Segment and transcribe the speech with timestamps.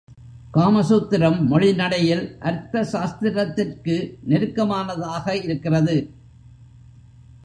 [0.53, 4.17] காமசூத்திரம் மொழிநடையில் அர்த்தசாஸ்த்திரத்திற்கு
[4.27, 6.13] நெருக்கமானதாக இருக்கிறது.